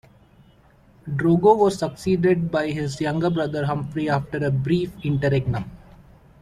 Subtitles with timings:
[1.07, 5.69] Drogo was succeeded by his younger brother Humphrey after a brief interregnum.